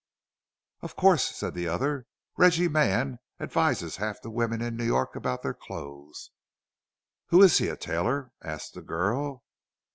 [0.81, 2.07] "Of course," said the other.
[2.35, 6.31] "Reggie Mann advises half the women in New York about their clothes."
[7.27, 7.67] "Who is he?
[7.67, 9.43] A tailor?" asked the girl.